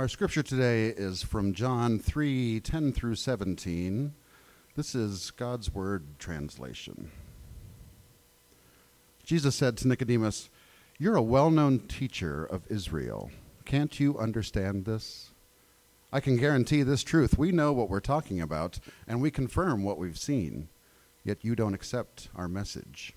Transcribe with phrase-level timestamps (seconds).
[0.00, 4.14] Our scripture today is from John 3 10 through 17.
[4.74, 7.10] This is God's Word translation.
[9.24, 10.48] Jesus said to Nicodemus,
[10.98, 13.30] You're a well known teacher of Israel.
[13.66, 15.32] Can't you understand this?
[16.10, 17.36] I can guarantee this truth.
[17.36, 20.70] We know what we're talking about, and we confirm what we've seen,
[21.24, 23.12] yet you don't accept our message.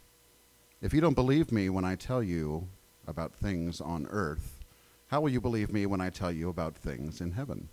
[0.81, 2.68] If you don't believe me when I tell you
[3.07, 4.53] about things on earth,
[5.14, 7.70] how will you believe me when I tell you about things in heaven?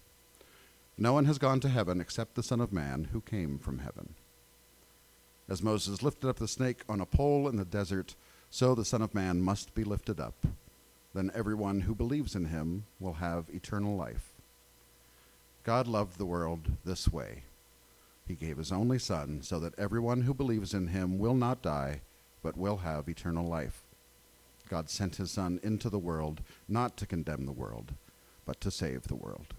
[0.99, 4.13] No one has gone to heaven except the Son of Man who came from heaven.
[5.49, 8.15] As Moses lifted up the snake on a pole in the desert,
[8.51, 10.35] so the Son of Man must be lifted up.
[11.15, 14.35] Then everyone who believes in him will have eternal life.
[15.65, 17.45] God loved the world this way.
[18.29, 22.03] He gave his only Son so that everyone who believes in him will not die,
[22.43, 23.81] but will have eternal life.
[24.71, 27.93] God sent his Son into the world not to condemn the world,
[28.47, 29.53] but to save the world.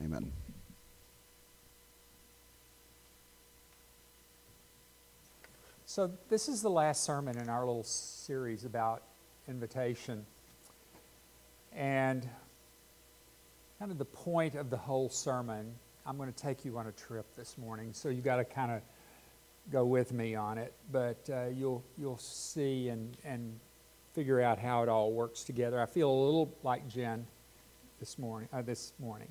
[0.00, 0.30] Amen.
[5.84, 9.02] So, this is the last sermon in our little series about
[9.48, 10.24] invitation.
[11.72, 12.28] And
[13.80, 15.74] kind of the point of the whole sermon,
[16.06, 17.92] I'm going to take you on a trip this morning.
[17.92, 18.80] So, you've got to kind of
[19.72, 20.72] go with me on it.
[20.92, 23.58] But uh, you'll, you'll see and, and
[24.14, 25.80] figure out how it all works together.
[25.80, 27.26] I feel a little like Jen
[27.98, 28.48] this morning.
[28.52, 29.28] Uh, this morning,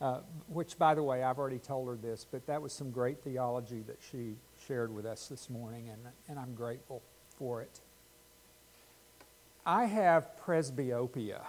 [0.00, 3.22] uh, which, by the way, I've already told her this, but that was some great
[3.24, 4.34] theology that she
[4.66, 7.02] shared with us this morning, and, and I'm grateful
[7.38, 7.80] for it.
[9.64, 11.40] I have presbyopia.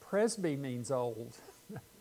[0.00, 1.36] Presby means old,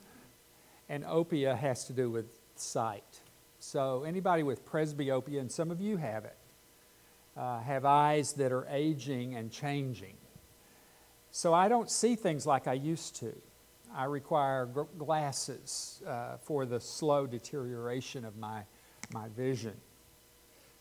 [0.89, 3.21] and opia has to do with sight.
[3.59, 6.35] So, anybody with presbyopia, and some of you have it,
[7.41, 10.13] uh, have eyes that are aging and changing.
[11.31, 13.33] So I don't see things like I used to.
[13.95, 18.61] I require g- glasses uh, for the slow deterioration of my,
[19.11, 19.73] my vision.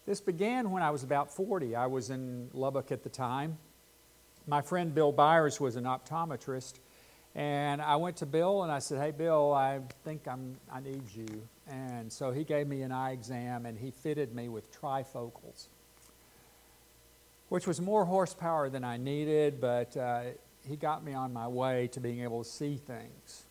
[0.05, 1.75] This began when I was about 40.
[1.77, 3.57] I was in Lubbock at the time.
[4.47, 6.75] My friend Bill Byers was an optometrist,
[7.35, 11.05] and I went to Bill and I said, Hey, Bill, I think I'm, I need
[11.15, 11.43] you.
[11.69, 15.69] And so he gave me an eye exam and he fitted me with trifocals
[17.51, 20.23] which was more horsepower than I needed, but uh,
[20.67, 23.43] he got me on my way to being able to see things.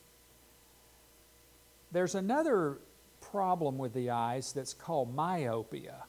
[1.92, 2.78] There's another
[3.20, 6.06] problem with the eyes that's called myopia.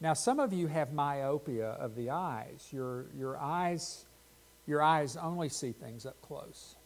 [0.00, 2.66] Now, some of you have myopia of the eyes.
[2.72, 4.06] Your, your eyes.
[4.66, 6.76] Your eyes only see things up close.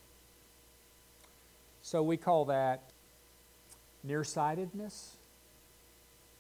[1.83, 2.83] So we call that
[4.03, 5.15] nearsightedness,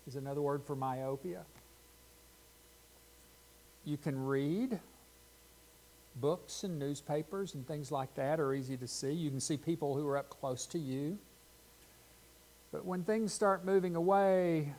[0.08, 1.42] is another word for myopia.
[3.86, 4.80] You can read.
[6.16, 9.12] Books and newspapers and things like that are easy to see.
[9.12, 11.18] You can see people who are up close to you.
[12.72, 14.74] But when things start moving away,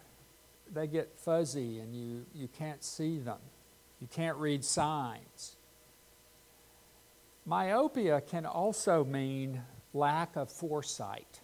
[0.74, 3.40] they get fuzzy and you, you can't see them.
[4.02, 5.56] You can't read signs.
[7.46, 9.62] Myopia can also mean
[9.94, 11.40] lack of foresight.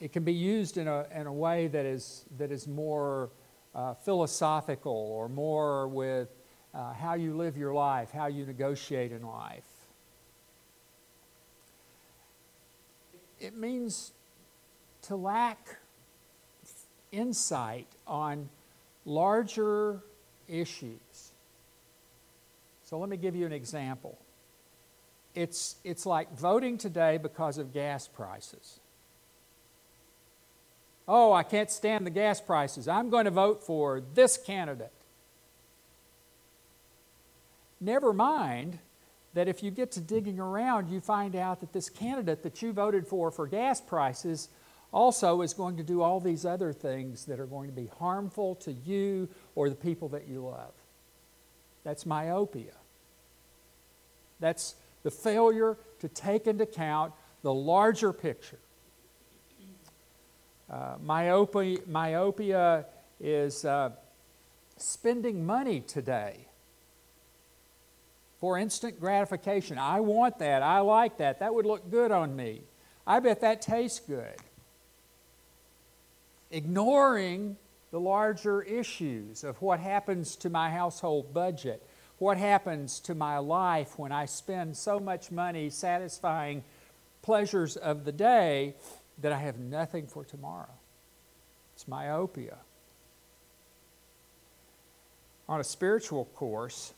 [0.00, 3.30] It can be used in a, in a way that is, that is more
[3.74, 6.28] uh, philosophical or more with
[6.74, 9.64] uh, how you live your life, how you negotiate in life.
[13.38, 14.12] It means
[15.02, 15.78] to lack
[17.10, 18.48] insight on
[19.04, 20.00] larger
[20.48, 21.32] issues.
[22.84, 24.18] So let me give you an example.
[25.34, 28.79] It's, it's like voting today because of gas prices.
[31.12, 32.86] Oh, I can't stand the gas prices.
[32.86, 34.92] I'm going to vote for this candidate.
[37.80, 38.78] Never mind
[39.34, 42.72] that if you get to digging around, you find out that this candidate that you
[42.72, 44.50] voted for for gas prices
[44.92, 48.54] also is going to do all these other things that are going to be harmful
[48.54, 50.74] to you or the people that you love.
[51.82, 52.74] That's myopia.
[54.38, 58.60] That's the failure to take into account the larger picture.
[60.70, 62.86] Uh, myopia, myopia
[63.18, 63.90] is uh,
[64.76, 66.46] spending money today
[68.38, 69.78] for instant gratification.
[69.78, 70.62] I want that.
[70.62, 71.40] I like that.
[71.40, 72.62] That would look good on me.
[73.04, 74.36] I bet that tastes good.
[76.52, 77.56] Ignoring
[77.90, 81.84] the larger issues of what happens to my household budget,
[82.18, 86.62] what happens to my life when I spend so much money satisfying
[87.22, 88.74] pleasures of the day
[89.20, 90.72] that I have nothing for tomorrow.
[91.74, 92.58] It's myopia.
[95.48, 96.94] On a spiritual course,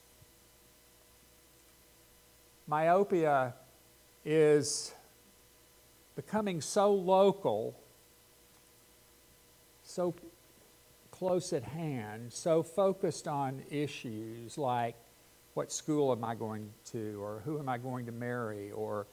[2.66, 3.54] myopia
[4.24, 4.92] is
[6.14, 7.78] becoming so local,
[9.82, 10.14] so
[11.10, 14.96] close at hand, so focused on issues like
[15.54, 19.06] what school am I going to, or who am I going to marry, or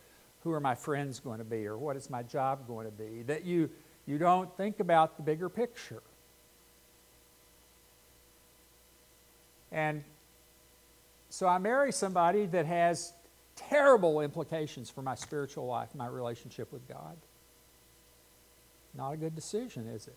[0.44, 3.24] who are my friends going to be, or what is my job going to be,
[3.24, 3.70] that you,
[4.06, 6.02] you don't think about the bigger picture.
[9.72, 10.04] And
[11.30, 13.14] so I marry somebody that has
[13.56, 17.18] terrible implications for my spiritual life, my relationship with God.
[18.96, 20.16] Not a good decision, is it?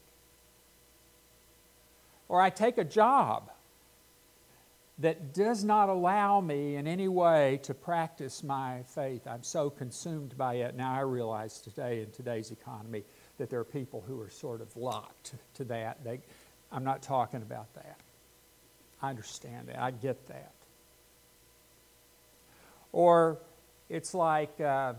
[2.28, 3.50] Or I take a job
[4.98, 9.26] that does not allow me in any way to practice my faith.
[9.26, 10.76] I'm so consumed by it.
[10.76, 13.02] Now I realize today in today's economy
[13.38, 16.04] that there are people who are sort of locked to that.
[16.04, 16.20] They,
[16.70, 17.98] I'm not talking about that.
[19.00, 19.80] I understand that.
[19.80, 20.52] I get that.
[22.92, 23.38] Or
[23.88, 24.92] it's like uh,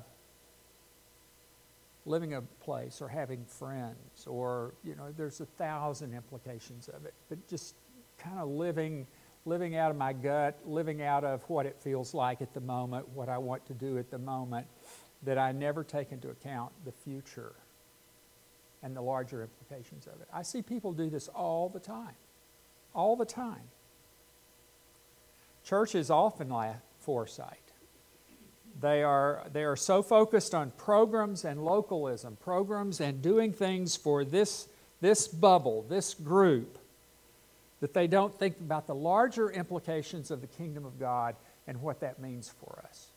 [2.05, 7.13] living a place or having friends, or, you know, there's a thousand implications of it.
[7.29, 7.75] But just
[8.17, 9.07] kind of living,
[9.45, 13.07] living out of my gut, living out of what it feels like at the moment,
[13.09, 14.67] what I want to do at the moment,
[15.23, 17.53] that I never take into account the future
[18.81, 20.27] and the larger implications of it.
[20.33, 22.15] I see people do this all the time.
[22.93, 23.63] All the time.
[25.63, 27.59] Churches often lack foresight.
[28.81, 34.25] They are, they are so focused on programs and localism, programs and doing things for
[34.25, 34.67] this,
[34.99, 36.77] this bubble, this group,
[37.83, 41.35] that they don't think about the larger implications of the kingdom of God
[41.68, 43.07] and what that means for us.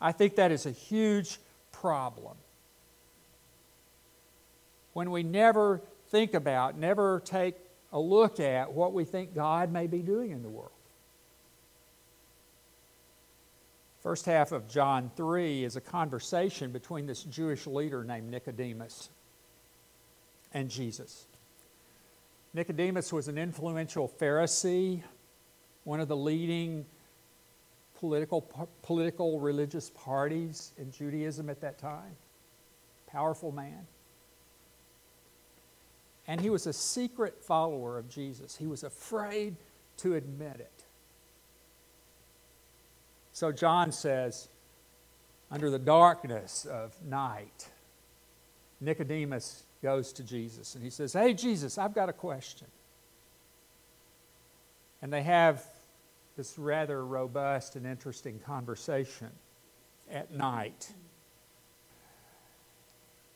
[0.00, 1.38] I think that is a huge
[1.70, 2.36] problem.
[4.92, 7.54] When we never think about, never take
[7.92, 10.72] a look at what we think God may be doing in the world.
[14.02, 19.10] First half of John 3 is a conversation between this Jewish leader named Nicodemus
[20.52, 21.26] and Jesus.
[22.54, 25.02] Nicodemus was an influential Pharisee,
[25.84, 26.84] one of the leading
[27.98, 28.42] political,
[28.82, 32.16] political religious parties in Judaism at that time.
[33.06, 33.86] Powerful man.
[36.26, 38.56] And he was a secret follower of Jesus.
[38.56, 39.56] He was afraid
[39.98, 40.84] to admit it.
[43.32, 44.48] So John says,
[45.50, 47.68] under the darkness of night,
[48.80, 52.68] Nicodemus goes to Jesus and he says, Hey, Jesus, I've got a question.
[55.02, 55.64] And they have
[56.36, 59.30] this rather robust and interesting conversation
[60.10, 60.92] at night.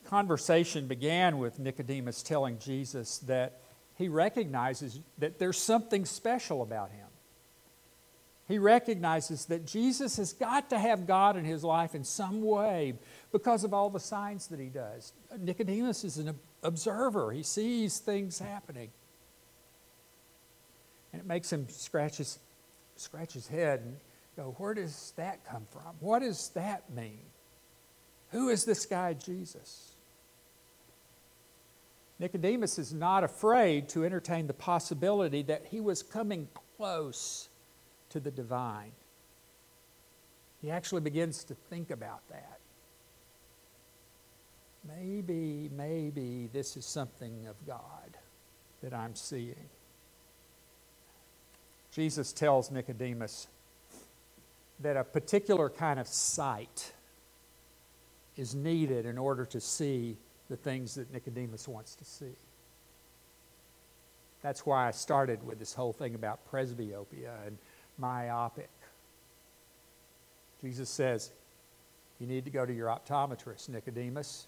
[0.06, 3.60] Conversation began with Nicodemus telling Jesus that
[3.96, 7.05] he recognizes that there's something special about him.
[8.48, 12.94] He recognizes that Jesus has got to have God in his life in some way
[13.32, 15.12] because of all the signs that he does.
[15.38, 18.90] Nicodemus is an observer, he sees things happening.
[21.12, 22.38] And it makes him scratch his,
[22.96, 23.96] scratch his head and
[24.36, 25.94] go, Where does that come from?
[25.98, 27.22] What does that mean?
[28.30, 29.92] Who is this guy, Jesus?
[32.18, 37.48] Nicodemus is not afraid to entertain the possibility that he was coming close
[38.10, 38.92] to the divine.
[40.62, 42.58] He actually begins to think about that.
[44.88, 48.16] Maybe, maybe this is something of God
[48.82, 49.68] that I'm seeing.
[51.92, 53.48] Jesus tells Nicodemus
[54.80, 56.92] that a particular kind of sight
[58.36, 60.16] is needed in order to see
[60.50, 62.36] the things that Nicodemus wants to see.
[64.42, 67.56] That's why I started with this whole thing about presbyopia and
[67.98, 68.70] myopic.
[70.60, 71.30] Jesus says,
[72.18, 74.46] You need to go to your optometrist, Nicodemus.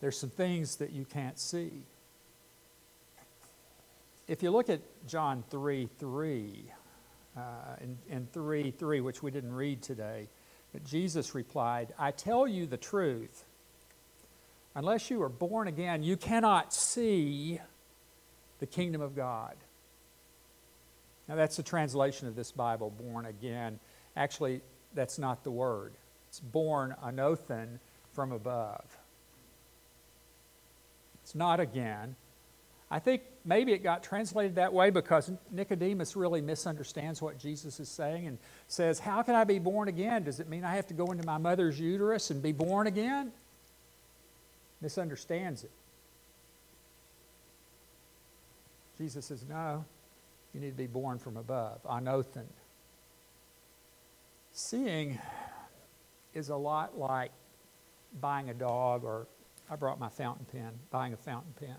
[0.00, 1.70] There's some things that you can't see.
[4.28, 6.64] If you look at John 3 3,
[7.36, 7.40] uh,
[8.08, 10.28] in 3 3, which we didn't read today,
[10.72, 13.44] but Jesus replied, I tell you the truth.
[14.74, 17.60] Unless you are born again, you cannot see
[18.58, 19.56] the kingdom of God.
[21.28, 23.80] Now, that's the translation of this Bible, born again.
[24.16, 24.60] Actually,
[24.94, 25.92] that's not the word.
[26.28, 27.78] It's born anothen
[28.12, 28.96] from above.
[31.22, 32.14] It's not again.
[32.90, 37.88] I think maybe it got translated that way because Nicodemus really misunderstands what Jesus is
[37.88, 40.22] saying and says, How can I be born again?
[40.22, 43.32] Does it mean I have to go into my mother's uterus and be born again?
[44.80, 45.70] Misunderstands it.
[48.98, 49.84] Jesus says, No,
[50.56, 52.46] you need to be born from above, anothen.
[54.52, 55.18] Seeing
[56.32, 57.30] is a lot like
[58.22, 59.26] buying a dog, or
[59.70, 61.76] I brought my fountain pen, buying a fountain pen.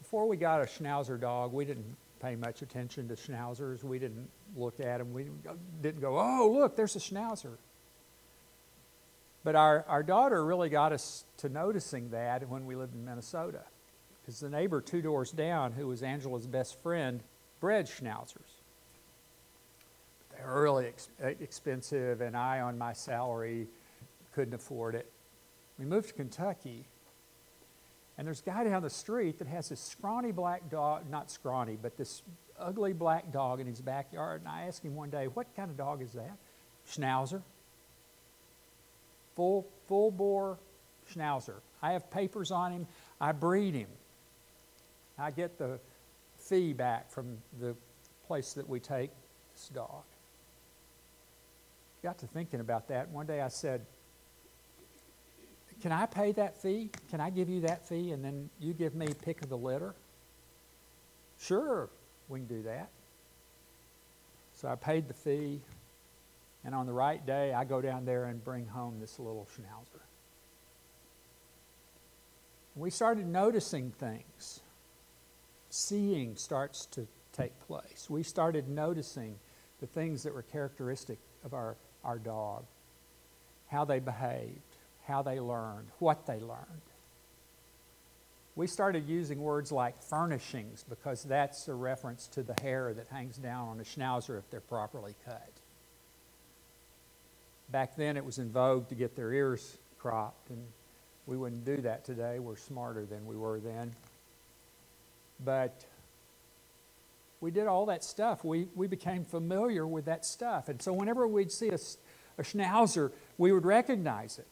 [0.00, 3.84] Before we got a Schnauzer dog, we didn't pay much attention to Schnauzers.
[3.84, 5.12] We didn't look at them.
[5.12, 5.26] We
[5.80, 7.56] didn't go, oh, look, there's a Schnauzer.
[9.44, 13.62] But our, our daughter really got us to noticing that when we lived in Minnesota.
[14.20, 17.22] Because the neighbor two doors down, who was Angela's best friend,
[17.60, 18.60] bred Schnauzers.
[20.32, 23.66] They're really ex- eh, expensive, and I, on my salary,
[24.32, 25.10] couldn't afford it.
[25.78, 26.86] We moved to Kentucky,
[28.16, 31.78] and there's a guy down the street that has this scrawny black dog, not scrawny,
[31.80, 32.22] but this
[32.58, 34.42] ugly black dog in his backyard.
[34.42, 36.36] And I asked him one day, What kind of dog is that?
[36.88, 37.42] Schnauzer.
[39.36, 40.58] Full, full bore
[41.14, 41.60] Schnauzer.
[41.82, 42.86] I have papers on him.
[43.20, 43.88] I breed him.
[45.20, 45.78] I get the
[46.36, 47.76] fee back from the
[48.26, 49.10] place that we take
[49.52, 50.02] this dog.
[52.02, 53.08] Got to thinking about that.
[53.10, 53.84] One day I said,
[55.82, 56.90] Can I pay that fee?
[57.10, 59.94] Can I give you that fee and then you give me pick of the litter?
[61.38, 61.90] Sure,
[62.28, 62.90] we can do that.
[64.54, 65.60] So I paid the fee,
[66.64, 70.02] and on the right day, I go down there and bring home this little schnauzer.
[72.76, 74.60] We started noticing things.
[75.70, 78.08] Seeing starts to take place.
[78.10, 79.36] We started noticing
[79.80, 82.64] the things that were characteristic of our, our dog
[83.70, 86.82] how they behaved, how they learned, what they learned.
[88.56, 93.36] We started using words like furnishings because that's a reference to the hair that hangs
[93.36, 95.52] down on a schnauzer if they're properly cut.
[97.70, 100.64] Back then, it was in vogue to get their ears cropped, and
[101.26, 102.40] we wouldn't do that today.
[102.40, 103.94] We're smarter than we were then.
[105.44, 105.84] But
[107.40, 108.44] we did all that stuff.
[108.44, 110.68] We, we became familiar with that stuff.
[110.68, 111.78] And so whenever we'd see a,
[112.38, 114.46] a schnauzer, we would recognize it.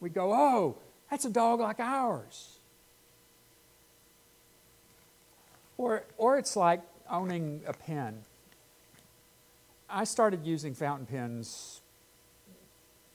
[0.00, 0.78] We'd go, oh,
[1.10, 2.58] that's a dog like ours.
[5.76, 8.22] Or, or it's like owning a pen.
[9.88, 11.80] I started using fountain pens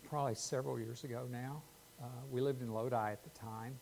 [0.09, 1.61] probably several years ago now.
[2.01, 3.79] Uh, we lived in Lodi at the time.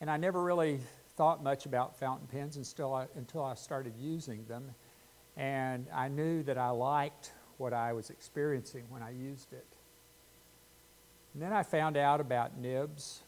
[0.00, 0.80] And I never really
[1.16, 4.64] thought much about fountain pens until I, until I started using them.
[5.36, 9.66] And I knew that I liked what I was experiencing when I used it.
[11.34, 13.20] And then I found out about nibs,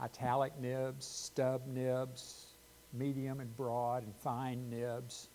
[0.00, 2.46] italic nibs, stub nibs,
[2.92, 5.28] medium and broad and fine nibs.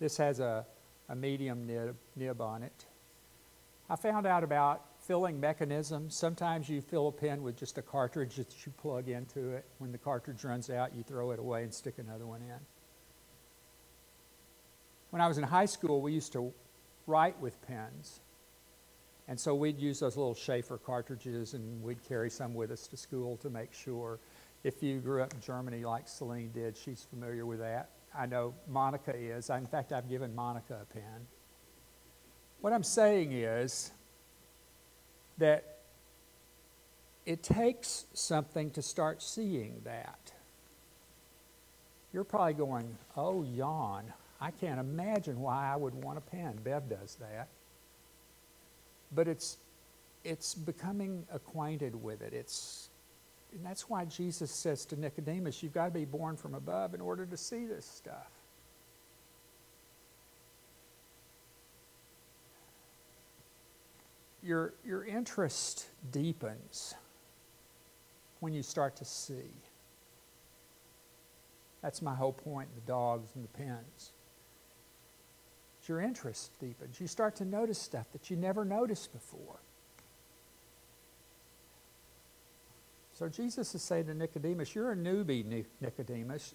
[0.00, 0.66] This has a,
[1.08, 2.86] a medium nib, nib on it.
[3.88, 6.08] I found out about filling mechanism.
[6.08, 9.64] Sometimes you fill a pen with just a cartridge that you plug into it.
[9.78, 12.58] When the cartridge runs out, you throw it away and stick another one in.
[15.10, 16.52] When I was in high school, we used to
[17.06, 18.20] write with pens.
[19.28, 22.96] And so we'd use those little Sheaffer cartridges and we'd carry some with us to
[22.96, 24.18] school to make sure.
[24.64, 27.90] If you grew up in Germany like Celine did, she's familiar with that.
[28.16, 29.50] I know Monica is.
[29.50, 31.26] In fact, I've given Monica a pen.
[32.60, 33.92] What I'm saying is
[35.38, 35.78] that
[37.26, 40.32] it takes something to start seeing that.
[42.12, 44.12] You're probably going, oh, yawn.
[44.40, 46.58] I can't imagine why I would want a pen.
[46.62, 47.48] Bev does that
[49.14, 49.58] but it's
[50.24, 52.32] it's becoming acquainted with it.
[52.32, 52.88] It's
[53.52, 57.00] and that's why Jesus says to Nicodemus, you've got to be born from above in
[57.00, 58.30] order to see this stuff.
[64.44, 66.94] Your, your interest deepens
[68.40, 69.50] when you start to see.
[71.82, 74.12] That's my whole point the dogs and the pens
[75.88, 77.00] your interest deepens.
[77.00, 79.60] You start to notice stuff that you never noticed before.
[83.14, 86.54] So Jesus is saying to Nicodemus, You're a newbie, Nicodemus.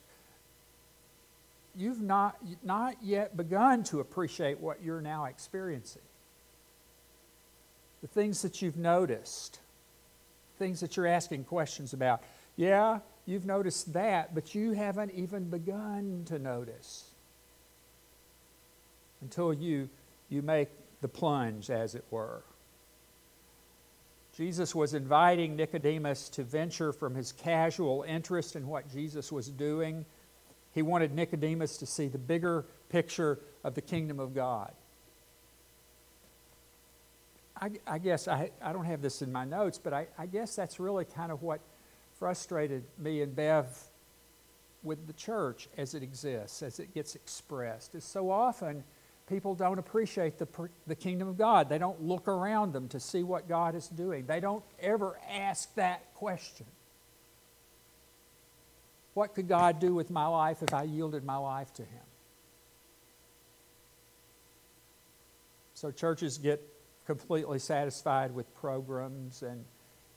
[1.75, 6.01] You've not, not yet begun to appreciate what you're now experiencing.
[8.01, 9.60] The things that you've noticed,
[10.58, 12.24] things that you're asking questions about.
[12.56, 17.06] Yeah, you've noticed that, but you haven't even begun to notice
[19.22, 19.89] until you,
[20.29, 20.70] you make
[21.01, 22.44] the plunge, as it were.
[24.36, 30.06] Jesus was inviting Nicodemus to venture from his casual interest in what Jesus was doing.
[30.74, 34.72] He wanted Nicodemus to see the bigger picture of the kingdom of God.
[37.62, 40.56] I, I guess I, I don't have this in my notes, but I, I guess
[40.56, 41.60] that's really kind of what
[42.18, 43.68] frustrated me and Bev
[44.84, 48.84] with the church as it exists, as it gets expressed, is so often
[49.28, 50.48] people don't appreciate the,
[50.88, 51.70] the kingdom of God.
[51.70, 54.25] They don't look around them to see what God is doing.
[54.25, 56.66] They don't ever ask that question.
[59.13, 62.01] What could God do with my life if I yielded my life to Him?
[65.74, 66.62] So churches get
[67.10, 69.66] completely satisfied with programs and,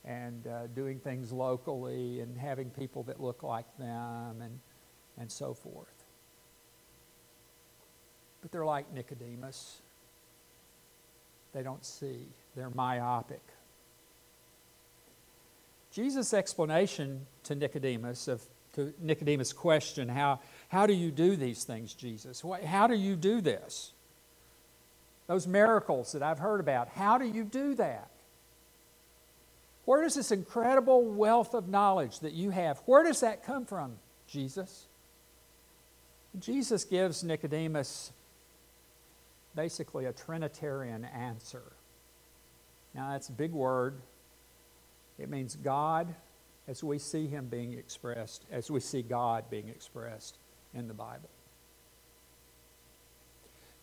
[0.05, 4.59] and uh, doing things locally and having people that look like them and,
[5.17, 6.03] and so forth.
[8.43, 9.81] But they're like Nicodemus.
[11.51, 13.41] They don't see, they're myopic.
[15.89, 21.95] Jesus' explanation to Nicodemus of to Nicodemus' question, how, how do you do these things,
[21.95, 22.43] Jesus?
[22.65, 23.93] How do you do this?
[25.27, 28.09] Those miracles that I've heard about, how do you do that?
[29.85, 33.93] Where does this incredible wealth of knowledge that you have, where does that come from,
[34.27, 34.87] Jesus?
[36.39, 38.11] Jesus gives Nicodemus
[39.55, 41.63] basically a Trinitarian answer.
[42.95, 44.01] Now, that's a big word.
[45.19, 46.13] It means God
[46.67, 50.37] as we see Him being expressed, as we see God being expressed
[50.73, 51.29] in the Bible.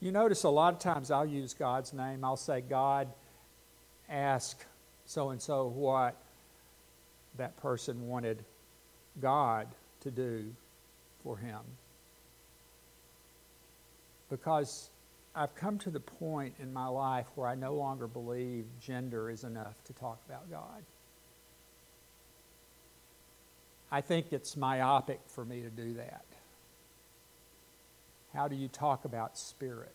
[0.00, 2.24] You notice a lot of times I'll use God's name.
[2.24, 3.08] I'll say, God,
[4.08, 4.64] ask
[5.04, 6.16] so and so what
[7.36, 8.42] that person wanted
[9.20, 9.68] God
[10.00, 10.46] to do
[11.22, 11.60] for him.
[14.30, 14.88] Because
[15.34, 19.44] I've come to the point in my life where I no longer believe gender is
[19.44, 20.82] enough to talk about God.
[23.92, 26.24] I think it's myopic for me to do that.
[28.34, 29.94] How do you talk about spirit?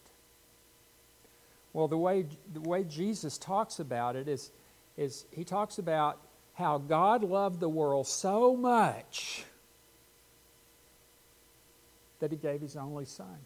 [1.74, 4.51] Well, the way, the way Jesus talks about it is,
[4.98, 6.20] is he talks about
[6.54, 9.44] how God loved the world so much
[12.20, 13.38] that he gave his only son.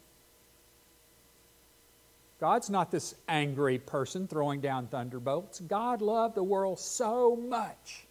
[2.40, 5.60] God's not this angry person throwing down thunderbolts.
[5.60, 8.06] God loved the world so much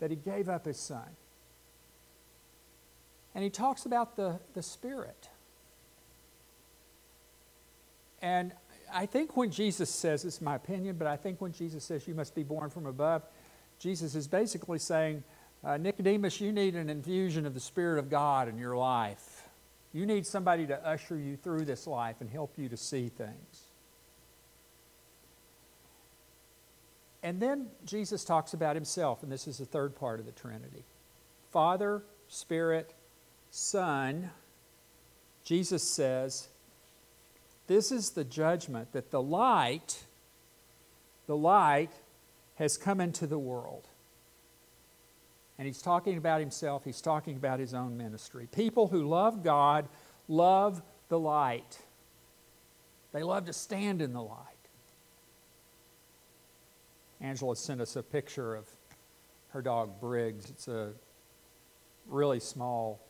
[0.00, 1.08] that he gave up his son.
[3.34, 5.28] And he talks about the, the Spirit.
[8.22, 8.52] And
[8.92, 12.14] I think when Jesus says, it's my opinion, but I think when Jesus says you
[12.14, 13.22] must be born from above,
[13.78, 15.24] Jesus is basically saying,
[15.64, 19.42] uh, Nicodemus, you need an infusion of the Spirit of God in your life.
[19.92, 23.64] You need somebody to usher you through this life and help you to see things.
[27.22, 30.84] And then Jesus talks about himself, and this is the third part of the Trinity
[31.50, 32.92] Father, Spirit,
[33.56, 34.30] Son.
[35.44, 36.48] Jesus says,
[37.68, 40.02] This is the judgment that the light,
[41.28, 41.92] the light
[42.56, 43.86] has come into the world.
[45.56, 48.48] And he's talking about himself, he's talking about his own ministry.
[48.50, 49.88] People who love God
[50.26, 51.78] love the light,
[53.12, 54.40] they love to stand in the light.
[57.20, 58.68] Angela sent us a picture of
[59.50, 60.50] her dog Briggs.
[60.50, 60.90] It's a
[62.08, 63.03] really small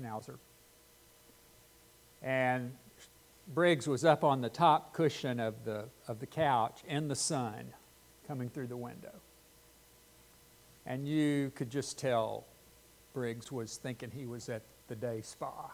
[0.00, 0.38] schnauzer.
[2.22, 2.72] And
[3.54, 7.72] Briggs was up on the top cushion of the, of the couch in the sun
[8.26, 9.14] coming through the window.
[10.84, 12.46] And you could just tell
[13.14, 15.70] Briggs was thinking he was at the day spa.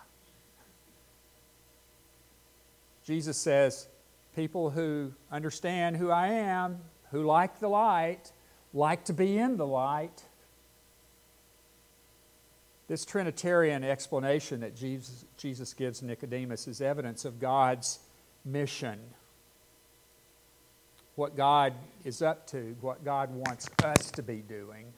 [3.04, 3.88] Jesus says,
[4.34, 8.32] People who understand who I am, who like the light,
[8.72, 10.24] like to be in the light.
[12.86, 17.98] This Trinitarian explanation that Jesus, Jesus gives Nicodemus is evidence of God's
[18.44, 18.98] mission
[21.16, 24.92] what God is up to, what God wants us to be doing.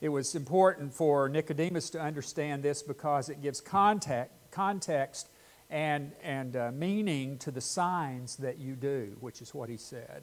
[0.00, 5.28] It was important for Nicodemus to understand this because it gives context, context
[5.70, 10.22] and, and uh, meaning to the signs that you do, which is what he said.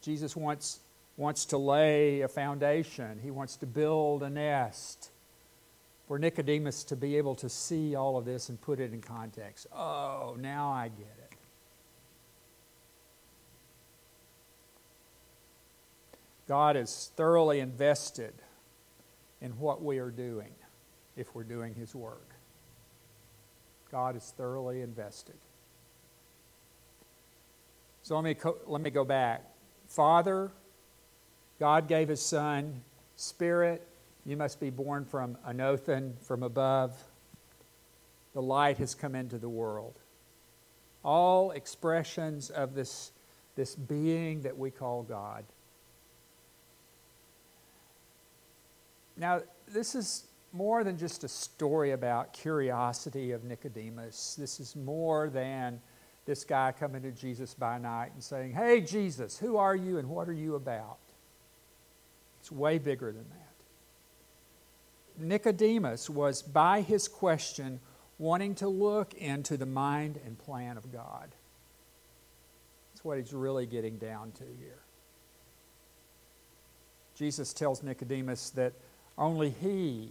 [0.00, 0.80] Jesus wants,
[1.16, 5.10] wants to lay a foundation, he wants to build a nest
[6.08, 9.66] for Nicodemus to be able to see all of this and put it in context.
[9.72, 11.36] Oh, now I get it.
[16.46, 18.34] God is thoroughly invested
[19.40, 20.52] in what we are doing
[21.16, 22.34] if we're doing His work.
[23.90, 25.36] God is thoroughly invested.
[28.02, 29.44] So let me, co- let me go back.
[29.86, 30.50] Father,
[31.58, 32.82] God gave His Son.
[33.16, 33.86] Spirit,
[34.26, 36.92] you must be born from anothen, from above.
[38.32, 39.94] The light has come into the world.
[41.04, 43.12] All expressions of this,
[43.54, 45.44] this being that we call God.
[49.16, 54.34] Now, this is more than just a story about curiosity of Nicodemus.
[54.38, 55.80] This is more than
[56.26, 60.08] this guy coming to Jesus by night and saying, Hey, Jesus, who are you and
[60.08, 60.98] what are you about?
[62.44, 63.54] It's way bigger than that.
[65.16, 67.80] Nicodemus was, by his question,
[68.18, 71.30] wanting to look into the mind and plan of God.
[72.92, 74.82] That's what he's really getting down to here.
[77.14, 78.74] Jesus tells Nicodemus that
[79.16, 80.10] only he,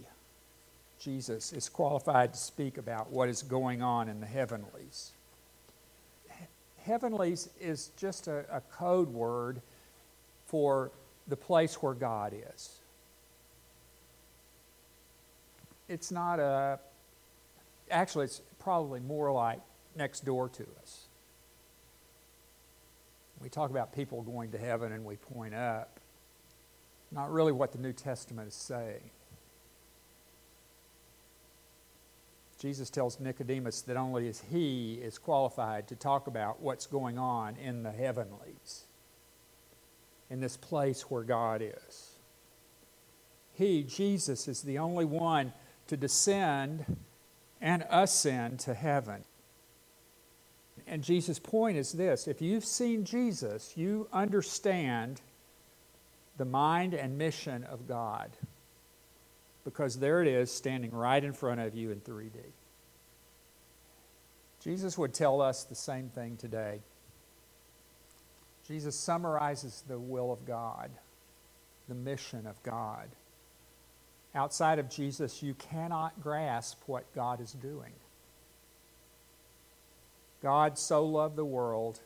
[0.98, 5.12] Jesus, is qualified to speak about what is going on in the heavenlies.
[6.82, 9.62] Heavenlies is just a, a code word
[10.46, 10.90] for
[11.28, 12.80] the place where God is.
[15.88, 16.78] It's not a,
[17.90, 19.60] actually, it's probably more like
[19.96, 21.06] next door to us.
[23.40, 26.00] We talk about people going to heaven and we point up.
[27.12, 29.10] Not really what the New Testament is saying.
[32.58, 37.56] Jesus tells Nicodemus that only as he is qualified to talk about what's going on
[37.56, 38.84] in the heavenlies,
[40.30, 42.10] in this place where God is.
[43.52, 45.52] He, Jesus, is the only one
[45.86, 46.84] to descend
[47.60, 49.24] and ascend to heaven.
[50.86, 55.20] And Jesus' point is this if you've seen Jesus, you understand
[56.36, 58.30] the mind and mission of God.
[59.64, 62.32] Because there it is, standing right in front of you in 3D.
[64.60, 66.80] Jesus would tell us the same thing today.
[68.66, 70.90] Jesus summarizes the will of God,
[71.88, 73.08] the mission of God.
[74.34, 77.92] Outside of Jesus, you cannot grasp what God is doing.
[80.42, 82.00] God so loved the world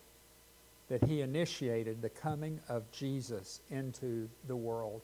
[0.88, 5.02] that he initiated the coming of Jesus into the world.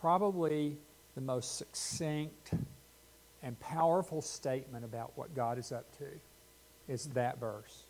[0.00, 0.76] Probably
[1.14, 2.52] the most succinct
[3.42, 7.85] and powerful statement about what God is up to is that verse.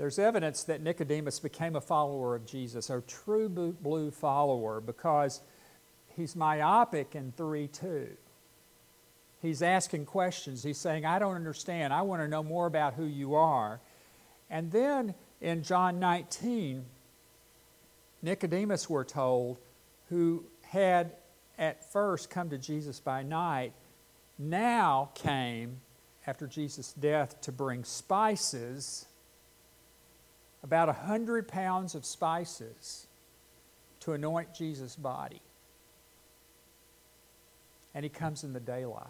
[0.00, 5.42] There's evidence that Nicodemus became a follower of Jesus, a true blue follower, because
[6.16, 8.08] he's myopic in 3 2.
[9.42, 10.62] He's asking questions.
[10.62, 11.92] He's saying, I don't understand.
[11.92, 13.78] I want to know more about who you are.
[14.48, 16.82] And then in John 19,
[18.22, 19.58] Nicodemus, we're told,
[20.08, 21.12] who had
[21.58, 23.74] at first come to Jesus by night,
[24.38, 25.82] now came
[26.26, 29.04] after Jesus' death to bring spices,
[30.62, 33.06] about a hundred pounds of spices,
[34.00, 35.40] to anoint Jesus' body.
[37.94, 39.06] And he comes in the daylight.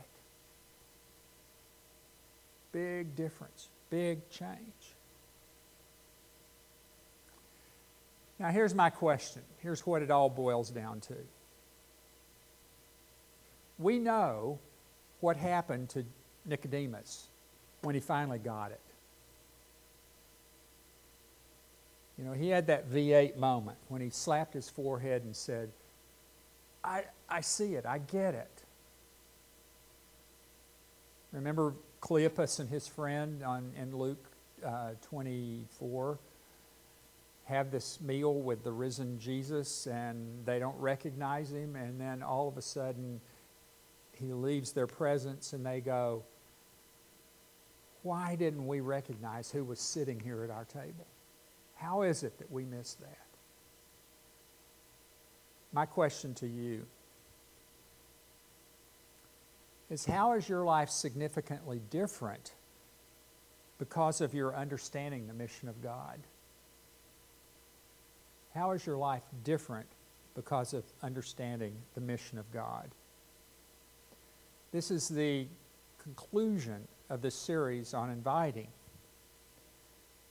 [2.72, 4.94] Big difference, big change.
[8.38, 9.42] Now, here's my question.
[9.58, 11.14] Here's what it all boils down to.
[13.78, 14.58] We know
[15.20, 16.04] what happened to
[16.46, 17.26] Nicodemus
[17.82, 18.80] when he finally got it.
[22.18, 25.70] You know, he had that V8 moment when he slapped his forehead and said,
[26.84, 28.62] I, I see it, I get it.
[31.32, 34.24] Remember Cleopas and his friend on, in Luke
[34.64, 36.18] uh, 24?
[37.50, 42.46] have this meal with the risen Jesus and they don't recognize him, and then all
[42.46, 43.20] of a sudden
[44.12, 46.22] he leaves their presence and they go,
[48.02, 51.06] Why didn't we recognize who was sitting here at our table?
[51.80, 53.26] How is it that we miss that?
[55.72, 56.84] My question to you
[59.88, 62.52] is how is your life significantly different
[63.78, 66.18] because of your understanding the mission of God?
[68.54, 69.86] How is your life different
[70.34, 72.90] because of understanding the mission of God?
[74.70, 75.46] This is the
[76.02, 78.68] conclusion of this series on inviting.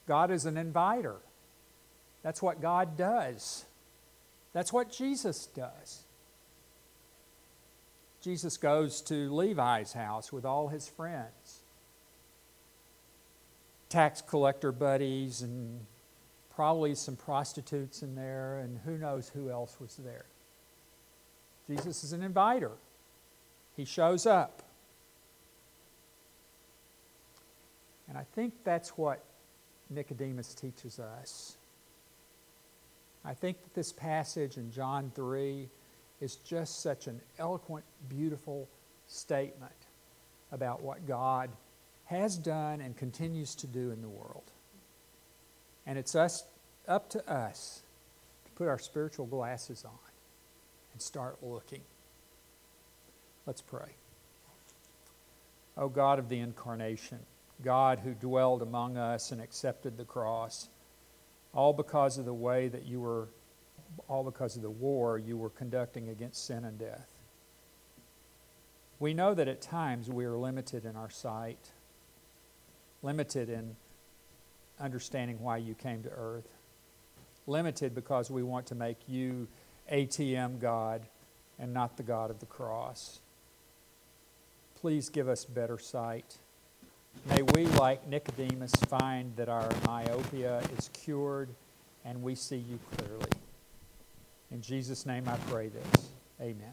[0.06, 1.16] God is an inviter.
[2.22, 3.64] That's what God does.
[4.52, 6.02] That's what Jesus does.
[8.20, 11.60] Jesus goes to Levi's house with all his friends,
[13.88, 15.86] tax collector buddies, and
[16.54, 20.26] probably some prostitutes in there, and who knows who else was there.
[21.66, 22.72] Jesus is an inviter,
[23.76, 24.62] he shows up.
[28.08, 29.24] And I think that's what
[29.88, 31.56] Nicodemus teaches us.
[33.24, 35.68] I think that this passage in John 3
[36.20, 38.68] is just such an eloquent, beautiful
[39.06, 39.72] statement
[40.52, 41.50] about what God
[42.06, 44.50] has done and continues to do in the world.
[45.86, 46.44] And it's us,
[46.88, 47.82] up to us
[48.46, 49.92] to put our spiritual glasses on
[50.92, 51.80] and start looking.
[53.46, 53.90] Let's pray.
[55.76, 57.20] O God of the incarnation,
[57.62, 60.68] God who dwelled among us and accepted the cross,
[61.52, 63.28] all because of the way that you were,
[64.08, 67.08] all because of the war you were conducting against sin and death.
[68.98, 71.70] We know that at times we are limited in our sight,
[73.02, 73.76] limited in
[74.78, 76.48] understanding why you came to earth,
[77.46, 79.48] limited because we want to make you
[79.90, 81.02] ATM God
[81.58, 83.20] and not the God of the cross.
[84.80, 86.38] Please give us better sight.
[87.28, 91.48] May we, like Nicodemus, find that our myopia is cured
[92.04, 93.30] and we see you clearly.
[94.50, 96.08] In Jesus' name I pray this.
[96.40, 96.72] Amen.